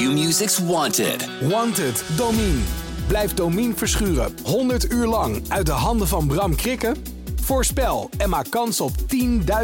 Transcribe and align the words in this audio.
Q-Music's 0.00 0.58
Wanted. 0.58 1.28
Wanted, 1.48 2.04
Domine. 2.16 2.60
Blijf 3.06 3.34
Domine 3.34 3.74
verschuren 3.74 4.32
100 4.44 4.92
uur 4.92 5.06
lang 5.06 5.42
uit 5.48 5.66
de 5.66 5.72
handen 5.72 6.08
van 6.08 6.26
Bram 6.26 6.54
Krikken? 6.54 6.96
Voorspel 7.40 8.10
en 8.18 8.28
maak 8.28 8.50
kans 8.50 8.80
op 8.80 8.90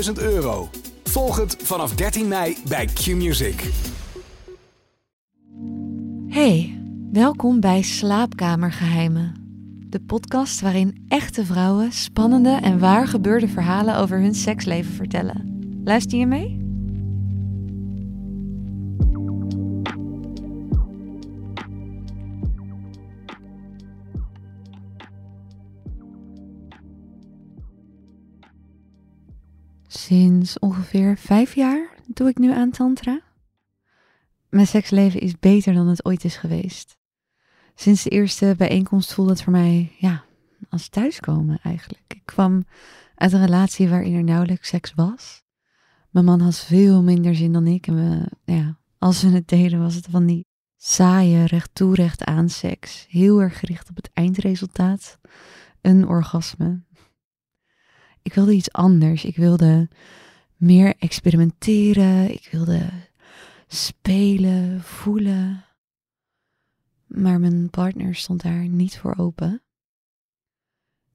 10.000 0.06 0.12
euro. 0.14 0.68
Volg 1.04 1.36
het 1.36 1.56
vanaf 1.62 1.94
13 1.94 2.28
mei 2.28 2.56
bij 2.68 2.86
Q-Music. 2.86 3.70
Hey, 6.28 6.80
welkom 7.12 7.60
bij 7.60 7.82
Slaapkamergeheimen. 7.82 9.34
De 9.86 10.00
podcast 10.00 10.60
waarin 10.60 11.04
echte 11.08 11.44
vrouwen 11.44 11.92
spannende 11.92 12.58
en 12.62 12.78
waar 12.78 13.08
gebeurde 13.08 13.48
verhalen 13.48 13.96
over 13.96 14.20
hun 14.20 14.34
seksleven 14.34 14.92
vertellen. 14.92 15.58
Luister 15.84 16.18
je 16.18 16.26
mee? 16.26 16.65
Sinds 29.86 30.58
ongeveer 30.58 31.16
vijf 31.16 31.54
jaar 31.54 31.88
doe 32.06 32.28
ik 32.28 32.38
nu 32.38 32.52
aan 32.52 32.70
Tantra. 32.70 33.20
Mijn 34.48 34.66
seksleven 34.66 35.20
is 35.20 35.38
beter 35.38 35.74
dan 35.74 35.86
het 35.86 36.04
ooit 36.04 36.24
is 36.24 36.36
geweest. 36.36 36.98
Sinds 37.74 38.02
de 38.02 38.10
eerste 38.10 38.54
bijeenkomst 38.56 39.14
voelde 39.14 39.30
het 39.30 39.42
voor 39.42 39.52
mij, 39.52 39.92
ja, 39.98 40.24
als 40.68 40.88
thuiskomen 40.88 41.58
eigenlijk. 41.62 42.04
Ik 42.08 42.22
kwam 42.24 42.64
uit 43.14 43.32
een 43.32 43.44
relatie 43.44 43.88
waarin 43.88 44.14
er 44.14 44.24
nauwelijks 44.24 44.68
seks 44.68 44.94
was. 44.94 45.44
Mijn 46.10 46.24
man 46.24 46.40
had 46.40 46.58
veel 46.58 47.02
minder 47.02 47.34
zin 47.34 47.52
dan 47.52 47.66
ik. 47.66 47.86
En 47.86 47.94
we, 47.94 48.30
ja, 48.52 48.78
als 48.98 49.22
we 49.22 49.28
het 49.28 49.48
deden, 49.48 49.80
was 49.80 49.94
het 49.94 50.06
van 50.10 50.26
die 50.26 50.46
saaie, 50.76 51.44
recht 51.44 51.70
toe, 51.72 51.94
recht 51.94 52.24
aan 52.24 52.48
seks. 52.48 53.06
Heel 53.08 53.40
erg 53.42 53.58
gericht 53.58 53.90
op 53.90 53.96
het 53.96 54.10
eindresultaat. 54.12 55.18
Een 55.80 56.08
orgasme. 56.08 56.84
Ik 58.26 58.34
wilde 58.34 58.52
iets 58.52 58.72
anders. 58.72 59.24
Ik 59.24 59.36
wilde 59.36 59.88
meer 60.56 60.94
experimenteren. 60.98 62.32
Ik 62.32 62.48
wilde 62.50 62.88
spelen, 63.66 64.82
voelen. 64.82 65.64
Maar 67.06 67.40
mijn 67.40 67.70
partner 67.70 68.14
stond 68.14 68.42
daar 68.42 68.68
niet 68.68 68.98
voor 68.98 69.14
open. 69.16 69.62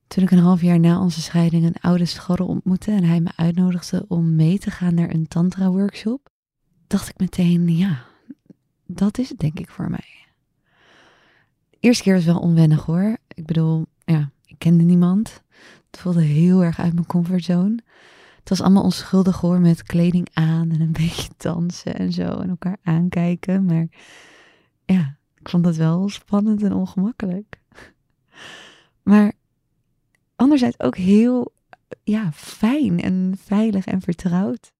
Toen 0.07 0.23
ik 0.23 0.31
een 0.31 0.37
half 0.37 0.61
jaar 0.61 0.79
na 0.79 1.01
onze 1.01 1.21
scheiding 1.21 1.65
een 1.65 1.81
oude 1.81 2.05
scharrel 2.05 2.47
ontmoette 2.47 2.91
en 2.91 3.03
hij 3.03 3.19
me 3.19 3.31
uitnodigde 3.35 4.05
om 4.07 4.35
mee 4.35 4.59
te 4.59 4.71
gaan 4.71 4.93
naar 4.93 5.13
een 5.13 5.27
tantra-workshop, 5.27 6.29
dacht 6.87 7.09
ik 7.09 7.19
meteen, 7.19 7.77
ja, 7.77 8.05
dat 8.85 9.17
is 9.17 9.29
het 9.29 9.39
denk 9.39 9.59
ik 9.59 9.69
voor 9.69 9.89
mij. 9.89 10.25
De 11.69 11.77
eerste 11.79 12.03
keer 12.03 12.13
was 12.13 12.25
wel 12.25 12.39
onwennig 12.39 12.85
hoor. 12.85 13.17
Ik 13.27 13.45
bedoel, 13.45 13.85
ja, 14.03 14.31
ik 14.45 14.55
kende 14.57 14.83
niemand. 14.83 15.43
Het 15.91 15.99
voelde 15.99 16.21
heel 16.21 16.63
erg 16.63 16.79
uit 16.79 16.93
mijn 16.93 17.05
comfortzone. 17.05 17.79
Het 18.39 18.49
was 18.49 18.61
allemaal 18.61 18.83
onschuldig 18.83 19.39
hoor, 19.39 19.59
met 19.59 19.83
kleding 19.83 20.27
aan 20.33 20.71
en 20.71 20.81
een 20.81 20.91
beetje 21.05 21.29
dansen 21.37 21.95
en 21.95 22.11
zo 22.13 22.39
en 22.39 22.49
elkaar 22.49 22.77
aankijken. 22.83 23.65
Maar 23.65 23.87
ja, 24.85 25.17
ik 25.35 25.49
vond 25.49 25.63
dat 25.63 25.75
wel 25.75 26.09
spannend 26.09 26.63
en 26.63 26.73
ongemakkelijk. 26.73 27.59
Maar 29.03 29.33
anderzijds 30.35 30.79
ook 30.79 30.95
heel 30.95 31.53
ja, 32.03 32.31
fijn 32.31 33.01
en 33.01 33.33
veilig 33.37 33.85
en 33.85 34.01
vertrouwd. 34.01 34.73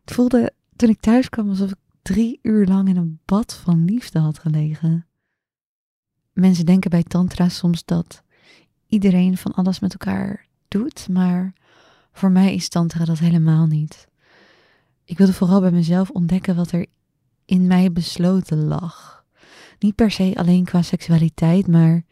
Het 0.00 0.14
voelde 0.14 0.52
toen 0.76 0.88
ik 0.88 1.00
thuis 1.00 1.28
kwam 1.28 1.48
alsof 1.48 1.70
ik 1.70 1.78
drie 2.02 2.38
uur 2.42 2.66
lang 2.66 2.88
in 2.88 2.96
een 2.96 3.20
bad 3.24 3.54
van 3.54 3.84
liefde 3.84 4.18
had 4.18 4.38
gelegen. 4.38 5.06
Mensen 6.32 6.66
denken 6.66 6.90
bij 6.90 7.02
Tantra 7.02 7.48
soms 7.48 7.84
dat 7.84 8.22
iedereen 8.88 9.36
van 9.36 9.54
alles 9.54 9.78
met 9.78 9.92
elkaar 9.92 10.46
doet, 10.68 11.08
maar 11.08 11.52
voor 12.12 12.30
mij 12.30 12.54
is 12.54 12.68
Tantra 12.68 13.04
dat 13.04 13.18
helemaal 13.18 13.66
niet. 13.66 14.08
Ik 15.04 15.18
wilde 15.18 15.32
vooral 15.32 15.60
bij 15.60 15.70
mezelf 15.70 16.10
ontdekken 16.10 16.56
wat 16.56 16.72
er 16.72 16.86
in 17.44 17.66
mij 17.66 17.92
besloten 17.92 18.64
lag. 18.64 19.24
Niet 19.78 19.94
per 19.94 20.10
se 20.10 20.32
alleen 20.34 20.64
qua 20.64 20.82
seksualiteit, 20.82 21.66
maar 21.66 22.04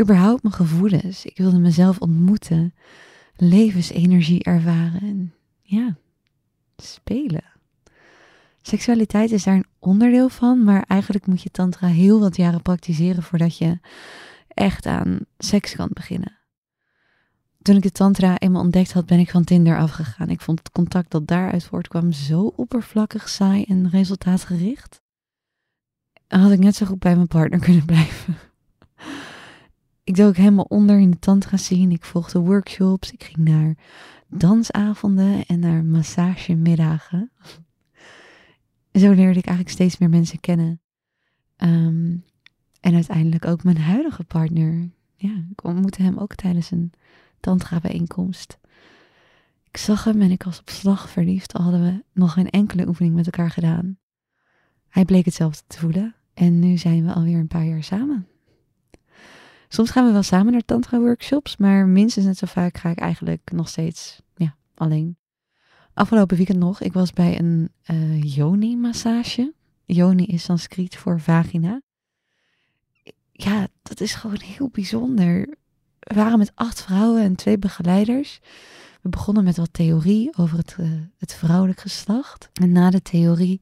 überhaupt 0.00 0.42
mijn 0.42 0.54
gevoelens. 0.54 1.24
Ik 1.24 1.36
wilde 1.36 1.58
mezelf 1.58 1.98
ontmoeten, 1.98 2.74
levensenergie 3.36 4.42
ervaren 4.42 5.00
en 5.00 5.34
ja, 5.62 5.96
spelen. 6.76 7.44
Seksualiteit 8.62 9.30
is 9.30 9.44
daar 9.44 9.54
een 9.54 9.66
onderdeel 9.78 10.28
van, 10.28 10.64
maar 10.64 10.84
eigenlijk 10.86 11.26
moet 11.26 11.42
je 11.42 11.50
tantra 11.50 11.86
heel 11.86 12.20
wat 12.20 12.36
jaren 12.36 12.62
praktiseren 12.62 13.22
voordat 13.22 13.58
je 13.58 13.78
echt 14.58 14.86
aan 14.86 15.18
seks 15.38 15.74
kan 15.74 15.90
beginnen. 15.92 16.38
Toen 17.62 17.76
ik 17.76 17.82
de 17.82 17.92
tantra 17.92 18.38
eenmaal 18.38 18.62
ontdekt 18.62 18.92
had, 18.92 19.06
ben 19.06 19.18
ik 19.18 19.30
van 19.30 19.44
Tinder 19.44 19.78
afgegaan. 19.78 20.28
Ik 20.28 20.40
vond 20.40 20.58
het 20.58 20.70
contact 20.70 21.10
dat 21.10 21.26
daaruit 21.26 21.64
voortkwam 21.64 22.12
zo 22.12 22.52
oppervlakkig, 22.56 23.28
saai 23.28 23.64
en 23.64 23.90
resultaatgericht. 23.90 25.02
Had 26.28 26.50
ik 26.50 26.58
net 26.58 26.76
zo 26.76 26.86
goed 26.86 26.98
bij 26.98 27.14
mijn 27.14 27.28
partner 27.28 27.58
kunnen 27.58 27.84
blijven. 27.94 28.36
Ik 30.04 30.16
dook 30.16 30.36
helemaal 30.36 30.64
onder 30.64 30.98
in 30.98 31.10
de 31.10 31.18
tantra 31.18 31.56
scene. 31.56 31.94
Ik 31.94 32.04
volgde 32.04 32.38
workshops. 32.38 33.12
Ik 33.12 33.22
ging 33.22 33.48
naar 33.48 33.74
dansavonden 34.28 35.46
en 35.46 35.58
naar 35.58 35.84
massagemiddagen. 35.84 37.30
Zo 38.92 39.10
leerde 39.12 39.38
ik 39.38 39.46
eigenlijk 39.46 39.68
steeds 39.68 39.98
meer 39.98 40.08
mensen 40.08 40.40
kennen. 40.40 40.80
Ehm, 41.56 42.16
uiteindelijk 42.98 43.44
ook 43.44 43.64
mijn 43.64 43.78
huidige 43.78 44.24
partner. 44.24 44.90
Ja, 45.14 45.44
ik 45.50 45.64
ontmoette 45.64 46.02
hem 46.02 46.18
ook 46.18 46.34
tijdens 46.34 46.70
een 46.70 46.92
tantra 47.40 47.80
bijeenkomst. 47.80 48.58
Ik 49.70 49.76
zag 49.76 50.04
hem 50.04 50.22
en 50.22 50.30
ik 50.30 50.42
was 50.42 50.60
op 50.60 50.68
slag 50.68 51.10
verliefd. 51.10 51.54
Al 51.54 51.62
hadden 51.62 51.82
we 51.82 52.04
nog 52.12 52.32
geen 52.32 52.50
enkele 52.50 52.88
oefening 52.88 53.14
met 53.14 53.24
elkaar 53.24 53.50
gedaan. 53.50 53.98
Hij 54.88 55.04
bleek 55.04 55.24
hetzelfde 55.24 55.62
te 55.66 55.78
voelen. 55.78 56.14
En 56.34 56.58
nu 56.58 56.76
zijn 56.76 57.04
we 57.04 57.12
alweer 57.12 57.38
een 57.38 57.46
paar 57.46 57.64
jaar 57.64 57.82
samen. 57.82 58.26
Soms 59.68 59.90
gaan 59.90 60.06
we 60.06 60.12
wel 60.12 60.22
samen 60.22 60.52
naar 60.52 60.64
tantra 60.64 60.98
workshops, 60.98 61.56
maar 61.56 61.86
minstens 61.86 62.26
net 62.26 62.38
zo 62.38 62.46
vaak 62.46 62.78
ga 62.78 62.90
ik 62.90 62.98
eigenlijk 62.98 63.50
nog 63.52 63.68
steeds 63.68 64.22
ja, 64.34 64.56
alleen. 64.74 65.16
Afgelopen 65.94 66.36
weekend 66.36 66.58
nog, 66.58 66.80
ik 66.80 66.92
was 66.92 67.12
bij 67.12 67.38
een 67.38 67.70
uh, 67.90 68.22
yoni-massage. 68.22 69.54
Yoni 69.84 70.24
is 70.24 70.42
Sanskriet 70.42 70.96
voor 70.96 71.20
vagina. 71.20 71.80
Ja, 73.40 73.68
dat 73.82 74.00
is 74.00 74.14
gewoon 74.14 74.40
heel 74.40 74.68
bijzonder. 74.68 75.56
We 75.98 76.14
waren 76.14 76.38
met 76.38 76.52
acht 76.54 76.82
vrouwen 76.82 77.22
en 77.22 77.36
twee 77.36 77.58
begeleiders. 77.58 78.40
We 79.02 79.08
begonnen 79.08 79.44
met 79.44 79.56
wat 79.56 79.72
theorie 79.72 80.36
over 80.36 80.58
het, 80.58 80.76
uh, 80.80 80.90
het 81.18 81.34
vrouwelijk 81.34 81.80
geslacht. 81.80 82.50
En 82.52 82.72
na 82.72 82.90
de 82.90 83.02
theorie 83.02 83.60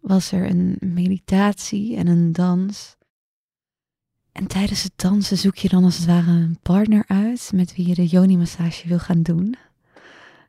was 0.00 0.32
er 0.32 0.50
een 0.50 0.76
meditatie 0.80 1.96
en 1.96 2.06
een 2.06 2.32
dans. 2.32 2.96
En 4.32 4.46
tijdens 4.46 4.82
het 4.82 4.92
dansen 4.96 5.38
zoek 5.38 5.56
je 5.56 5.68
dan 5.68 5.84
als 5.84 5.96
het 5.96 6.06
ware 6.06 6.30
een 6.30 6.58
partner 6.62 7.04
uit 7.06 7.50
met 7.54 7.76
wie 7.76 7.88
je 7.88 7.94
de 7.94 8.06
yoni-massage 8.06 8.88
wil 8.88 8.98
gaan 8.98 9.22
doen. 9.22 9.56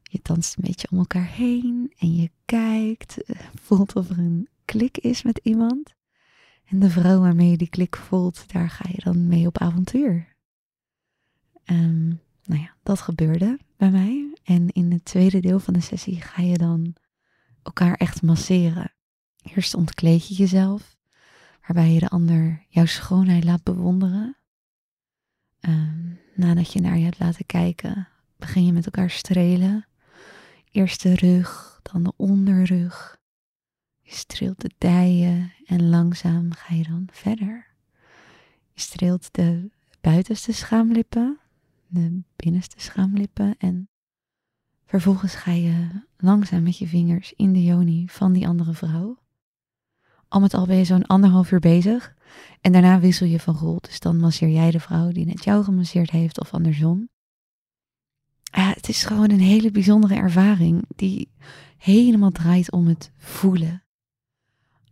Je 0.04 0.20
danst 0.22 0.58
een 0.58 0.64
beetje 0.68 0.88
om 0.92 0.98
elkaar 0.98 1.28
heen 1.28 1.94
en 1.98 2.16
je 2.16 2.30
kijkt, 2.46 3.24
eh, 3.24 3.40
voelt 3.62 3.96
of 3.96 4.10
er 4.10 4.18
een 4.18 4.48
klik 4.66 4.98
is 4.98 5.24
met 5.24 5.40
iemand. 5.44 5.97
En 6.68 6.80
de 6.80 6.90
vrouw 6.90 7.20
waarmee 7.20 7.50
je 7.50 7.58
die 7.58 7.70
klik 7.70 7.96
voelt, 7.96 8.52
daar 8.52 8.70
ga 8.70 8.86
je 8.92 9.02
dan 9.04 9.28
mee 9.28 9.48
op 9.48 9.58
avontuur. 9.58 10.36
Um, 11.66 12.22
nou 12.44 12.62
ja, 12.62 12.76
dat 12.84 13.02
gebeurde 13.02 13.60
bij 13.78 13.92
mij. 13.92 14.38
En 14.44 14.70
in 14.70 14.92
het 14.92 15.06
tweede 15.06 15.40
deel 15.40 15.60
van 15.60 15.74
de 15.74 15.82
sessie 15.82 16.22
ga 16.22 16.42
je 16.42 16.58
dan 16.58 16.96
elkaar 17.64 17.96
echt 17.96 18.22
masseren. 18.22 18.94
Eerst 19.42 19.74
ontkleed 19.74 20.28
je 20.28 20.34
jezelf, 20.34 20.98
waarbij 21.62 21.92
je 21.92 22.00
de 22.00 22.10
ander 22.10 22.66
jouw 22.70 22.86
schoonheid 22.86 23.44
laat 23.44 23.64
bewonderen. 23.64 24.38
Um, 25.60 26.20
nadat 26.36 26.74
je 26.74 26.82
naar 26.82 26.98
je 26.98 27.04
hebt 27.04 27.20
laten 27.20 27.46
kijken, 27.46 28.08
begin 28.38 28.66
je 28.66 28.74
met 28.74 28.86
elkaar 28.86 29.10
strelen. 29.10 29.88
Eerst 30.72 31.02
de 31.02 31.16
rug, 31.16 31.80
dan 31.84 32.04
de 32.04 32.14
onderrug. 32.16 33.17
Je 34.08 34.16
streelt 34.16 34.62
de 34.62 34.72
dijen 34.78 35.54
en 35.66 35.90
langzaam 35.90 36.54
ga 36.54 36.76
je 36.76 36.84
dan 36.84 37.08
verder. 37.12 37.68
Je 38.74 38.82
streelt 38.82 39.34
de 39.34 39.70
buitenste 40.02 40.52
schaamlippen, 40.52 41.40
de 41.88 42.22
binnenste 42.36 42.80
schaamlippen 42.80 43.56
en 43.58 43.90
vervolgens 44.86 45.36
ga 45.36 45.52
je 45.52 45.88
langzaam 46.18 46.64
met 46.64 46.78
je 46.78 46.88
vingers 46.88 47.34
in 47.34 47.54
de 47.54 47.64
joni 47.64 48.08
van 48.10 48.34
die 48.34 48.48
andere 48.48 48.74
vrouw. 48.74 49.20
Al 50.28 50.40
met 50.40 50.54
al 50.54 50.66
ben 50.66 50.78
je 50.78 50.84
zo'n 50.84 51.08
anderhalf 51.08 51.52
uur 51.52 51.60
bezig 51.60 52.16
en 52.62 52.72
daarna 52.72 53.00
wissel 53.00 53.28
je 53.28 53.40
van 53.40 53.56
rol. 53.56 53.80
Dus 53.82 54.00
dan 54.00 54.20
masseer 54.20 54.50
jij 54.50 54.72
de 54.72 54.80
vrouw 54.80 55.12
die 55.12 55.26
net 55.26 55.44
jou 55.44 55.64
gemasseerd 55.64 56.10
heeft 56.10 56.40
of 56.40 56.54
andersom. 56.54 57.10
Het 58.52 58.90
is 58.90 59.04
gewoon 59.04 59.32
een 59.32 59.40
hele 59.40 59.72
bijzondere 59.72 60.16
ervaring 60.16 60.86
die 60.96 61.32
helemaal 61.78 62.32
draait 62.32 62.72
om 62.72 62.88
het 62.88 63.12
voelen. 63.18 63.82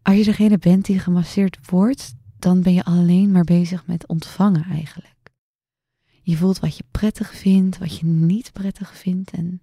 Als 0.06 0.16
je 0.16 0.24
degene 0.24 0.58
bent 0.58 0.86
die 0.86 1.00
gemasseerd 1.00 1.70
wordt, 1.70 2.14
dan 2.40 2.62
ben 2.62 2.74
je 2.74 2.84
alleen 2.84 3.32
maar 3.32 3.44
bezig 3.44 3.88
met 3.88 4.08
ontvangen 4.08 4.64
eigenlijk. 4.64 5.34
Je 6.22 6.38
voelt 6.38 6.60
wat 6.60 6.78
je 6.78 6.84
prettig 6.92 7.36
vindt, 7.36 7.78
wat 7.78 7.98
je 7.98 8.06
niet 8.06 8.52
prettig 8.52 8.98
vindt 8.98 9.32
en 9.32 9.62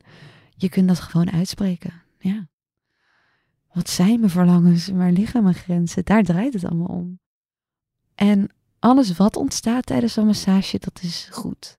je 0.55 0.69
kunt 0.69 0.89
dat 0.89 1.01
gewoon 1.01 1.31
uitspreken. 1.33 2.03
Ja. 2.19 2.49
Wat 3.73 3.89
zijn 3.89 4.19
mijn 4.19 4.31
verlangens, 4.31 4.89
waar 4.89 5.13
liggen 5.13 5.43
mijn 5.43 5.55
grenzen? 5.55 6.05
Daar 6.05 6.23
draait 6.23 6.53
het 6.53 6.65
allemaal 6.65 6.97
om. 6.97 7.21
En 8.15 8.49
alles 8.79 9.17
wat 9.17 9.37
ontstaat 9.37 9.87
tijdens 9.87 10.17
een 10.17 10.27
massage, 10.27 10.79
dat 10.79 11.01
is 11.03 11.29
goed. 11.31 11.79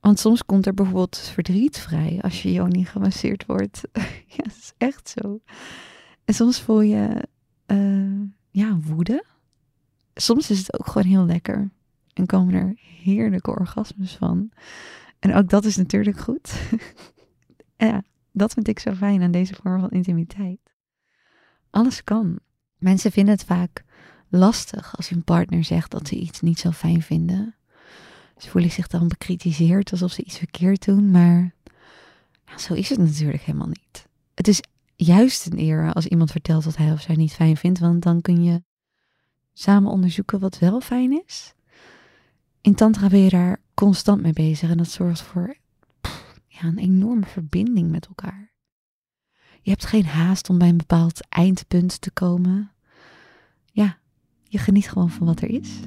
Want 0.00 0.18
soms 0.18 0.44
komt 0.44 0.66
er 0.66 0.74
bijvoorbeeld 0.74 1.18
verdriet 1.18 1.78
vrij 1.78 2.18
als 2.22 2.42
je 2.42 2.52
Joni 2.52 2.84
gemasseerd 2.84 3.46
wordt. 3.46 3.80
ja, 4.36 4.42
dat 4.42 4.56
is 4.56 4.72
echt 4.76 5.08
zo. 5.08 5.40
En 6.24 6.34
soms 6.34 6.60
voel 6.60 6.80
je 6.80 7.28
uh, 7.70 8.28
ja, 8.50 8.78
woede. 8.78 9.24
Soms 10.14 10.50
is 10.50 10.58
het 10.58 10.78
ook 10.80 10.86
gewoon 10.86 11.06
heel 11.06 11.24
lekker. 11.24 11.70
En 12.12 12.26
komen 12.26 12.54
er 12.54 12.72
heerlijke 13.02 13.50
orgasmes 13.50 14.16
van. 14.16 14.50
En 15.18 15.34
ook 15.34 15.48
dat 15.48 15.64
is 15.64 15.76
natuurlijk 15.76 16.18
goed. 16.18 16.60
ja, 17.76 18.02
dat 18.32 18.52
vind 18.52 18.68
ik 18.68 18.78
zo 18.78 18.92
fijn 18.94 19.22
aan 19.22 19.30
deze 19.30 19.54
vorm 19.62 19.80
van 19.80 19.90
intimiteit. 19.90 20.60
Alles 21.70 22.04
kan. 22.04 22.38
Mensen 22.78 23.12
vinden 23.12 23.34
het 23.34 23.44
vaak 23.44 23.84
lastig 24.28 24.96
als 24.96 25.08
hun 25.08 25.24
partner 25.24 25.64
zegt 25.64 25.90
dat 25.90 26.08
ze 26.08 26.14
iets 26.14 26.40
niet 26.40 26.58
zo 26.58 26.70
fijn 26.70 27.02
vinden. 27.02 27.54
Ze 28.36 28.50
voelen 28.50 28.70
zich 28.70 28.86
dan 28.86 29.08
bekritiseerd 29.08 29.90
alsof 29.90 30.12
ze 30.12 30.24
iets 30.24 30.38
verkeerd 30.38 30.84
doen, 30.84 31.10
maar 31.10 31.54
zo 32.56 32.74
is 32.74 32.88
het 32.88 32.98
natuurlijk 32.98 33.42
helemaal 33.42 33.68
niet. 33.68 34.06
Het 34.34 34.48
is 34.48 34.60
juist 35.04 35.46
een 35.46 35.58
eer 35.58 35.92
als 35.92 36.06
iemand 36.06 36.30
vertelt 36.30 36.64
wat 36.64 36.76
hij 36.76 36.92
of 36.92 37.00
zij 37.00 37.14
niet 37.14 37.32
fijn 37.32 37.56
vindt, 37.56 37.78
want 37.78 38.02
dan 38.02 38.20
kun 38.20 38.42
je 38.42 38.62
samen 39.52 39.90
onderzoeken 39.90 40.38
wat 40.38 40.58
wel 40.58 40.80
fijn 40.80 41.22
is. 41.26 41.54
In 42.60 42.74
Tantra 42.74 43.08
ben 43.08 43.20
je 43.20 43.30
daar 43.30 43.60
constant 43.74 44.22
mee 44.22 44.32
bezig 44.32 44.70
en 44.70 44.76
dat 44.76 44.88
zorgt 44.88 45.20
voor 45.20 45.56
ja, 46.46 46.62
een 46.62 46.78
enorme 46.78 47.26
verbinding 47.26 47.90
met 47.90 48.06
elkaar. 48.06 48.52
Je 49.60 49.70
hebt 49.70 49.86
geen 49.86 50.06
haast 50.06 50.50
om 50.50 50.58
bij 50.58 50.68
een 50.68 50.76
bepaald 50.76 51.28
eindpunt 51.28 52.00
te 52.00 52.10
komen. 52.10 52.70
Ja, 53.64 53.98
je 54.42 54.58
geniet 54.58 54.88
gewoon 54.88 55.10
van 55.10 55.26
wat 55.26 55.40
er 55.40 55.50
is. 55.50 55.78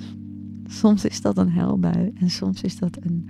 Soms 0.65 1.05
is 1.05 1.21
dat 1.21 1.37
een 1.37 1.51
huilbui 1.51 2.11
en 2.15 2.29
soms 2.29 2.61
is 2.61 2.77
dat 2.77 2.97
een 3.01 3.29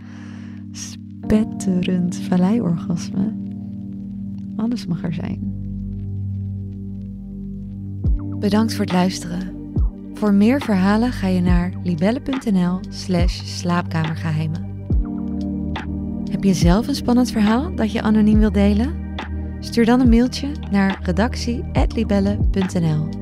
spetterend 0.71 2.15
valleiorgasme. 2.15 3.35
Alles 4.55 4.85
mag 4.85 5.03
er 5.03 5.13
zijn. 5.13 5.50
Bedankt 8.41 8.73
voor 8.73 8.85
het 8.85 8.93
luisteren. 8.93 9.71
Voor 10.13 10.33
meer 10.33 10.61
verhalen 10.61 11.11
ga 11.11 11.27
je 11.27 11.41
naar 11.41 11.73
libelle.nl 11.83 12.79
slash 12.89 13.41
slaapkamergeheimen. 13.43 14.69
Heb 16.31 16.43
je 16.43 16.53
zelf 16.53 16.87
een 16.87 16.95
spannend 16.95 17.31
verhaal 17.31 17.75
dat 17.75 17.91
je 17.91 18.01
anoniem 18.01 18.39
wilt 18.39 18.53
delen? 18.53 19.15
Stuur 19.59 19.85
dan 19.85 19.99
een 19.99 20.09
mailtje 20.09 20.51
naar 20.71 20.99
redactie.libelle.nl 21.01 23.20